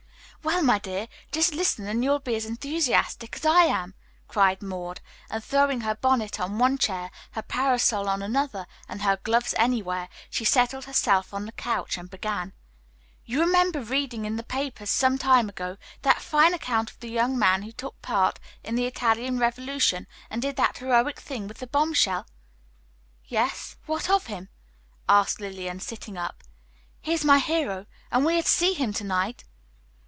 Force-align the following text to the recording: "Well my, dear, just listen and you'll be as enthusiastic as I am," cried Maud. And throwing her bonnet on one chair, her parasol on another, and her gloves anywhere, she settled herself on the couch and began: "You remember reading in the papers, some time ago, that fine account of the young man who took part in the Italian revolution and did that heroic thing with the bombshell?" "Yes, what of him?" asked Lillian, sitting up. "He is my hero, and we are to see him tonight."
"Well 0.43 0.63
my, 0.63 0.79
dear, 0.79 1.07
just 1.31 1.53
listen 1.53 1.85
and 1.85 2.03
you'll 2.03 2.17
be 2.17 2.33
as 2.35 2.47
enthusiastic 2.47 3.35
as 3.35 3.45
I 3.45 3.65
am," 3.65 3.93
cried 4.27 4.63
Maud. 4.63 4.99
And 5.29 5.43
throwing 5.43 5.81
her 5.81 5.93
bonnet 5.93 6.39
on 6.39 6.57
one 6.57 6.79
chair, 6.79 7.11
her 7.33 7.43
parasol 7.43 8.09
on 8.09 8.23
another, 8.23 8.65
and 8.89 9.03
her 9.03 9.17
gloves 9.17 9.53
anywhere, 9.55 10.09
she 10.31 10.43
settled 10.43 10.85
herself 10.85 11.31
on 11.31 11.45
the 11.45 11.51
couch 11.51 11.95
and 11.95 12.09
began: 12.09 12.53
"You 13.23 13.39
remember 13.41 13.83
reading 13.83 14.25
in 14.25 14.35
the 14.35 14.41
papers, 14.41 14.89
some 14.89 15.19
time 15.19 15.47
ago, 15.47 15.77
that 16.01 16.23
fine 16.23 16.55
account 16.55 16.89
of 16.89 17.01
the 17.01 17.09
young 17.11 17.37
man 17.37 17.61
who 17.61 17.71
took 17.71 18.01
part 18.01 18.39
in 18.63 18.73
the 18.73 18.87
Italian 18.87 19.37
revolution 19.37 20.07
and 20.27 20.41
did 20.41 20.55
that 20.55 20.79
heroic 20.79 21.19
thing 21.19 21.47
with 21.47 21.59
the 21.59 21.67
bombshell?" 21.67 22.25
"Yes, 23.27 23.75
what 23.85 24.09
of 24.09 24.25
him?" 24.25 24.49
asked 25.07 25.39
Lillian, 25.39 25.79
sitting 25.79 26.17
up. 26.17 26.43
"He 26.99 27.13
is 27.13 27.23
my 27.23 27.37
hero, 27.37 27.85
and 28.11 28.25
we 28.25 28.39
are 28.39 28.43
to 28.43 28.47
see 28.49 28.73
him 28.73 28.91
tonight." 28.91 29.43